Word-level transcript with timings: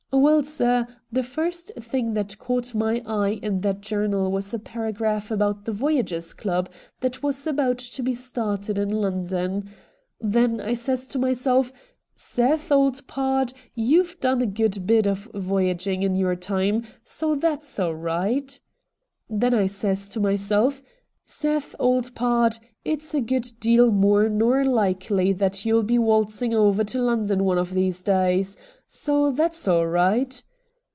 Well, 0.13 0.43
sir, 0.43 0.87
the 1.09 1.23
first 1.23 1.71
thing 1.79 2.13
that 2.15 2.37
caught 2.37 2.75
my 2.75 3.01
eye 3.05 3.39
in 3.41 3.61
that 3.61 3.79
journal 3.79 4.29
was 4.29 4.53
a 4.53 4.59
paragraph 4.59 5.31
about 5.31 5.63
the 5.63 5.71
Voyagers' 5.71 6.33
Club 6.33 6.69
that 6.99 7.23
was 7.23 7.47
about 7.47 7.77
to 7.79 8.03
be 8.03 8.11
started 8.11 8.77
in 8.77 8.89
London. 8.89 9.69
Then 10.19 10.59
I 10.59 10.73
says 10.73 11.07
to 11.07 11.19
myself," 11.19 11.71
Seth, 12.15 12.73
old 12.73 13.07
pard, 13.07 13.53
you've 13.73 14.19
done 14.19 14.41
a 14.41 14.45
good 14.45 14.85
bit 14.85 15.07
of 15.07 15.29
voyaging 15.33 16.03
in 16.03 16.15
your 16.15 16.35
time, 16.35 16.83
so 17.05 17.33
that's 17.35 17.79
all 17.79 17.95
right." 17.95 18.59
Then 19.29 19.53
I 19.53 19.65
says 19.65 20.09
to 20.09 20.19
myself," 20.19 20.83
Seth, 21.25 21.73
old 21.79 22.13
pard, 22.13 22.57
it's 22.83 23.13
a 23.13 23.21
good 23.21 23.49
deal 23.59 23.91
more 23.91 24.27
nor 24.27 24.65
likely 24.65 25.31
that 25.33 25.65
you'll 25.65 25.83
be 25.83 25.99
waltzing 25.99 26.53
over 26.53 26.83
to 26.83 27.01
Lon 27.01 27.27
don 27.27 27.43
one 27.45 27.57
of 27.57 27.73
these 27.73 28.03
days. 28.03 28.57
So 28.87 29.31
that's 29.31 29.69
all 29.69 29.87
right." 29.87 30.43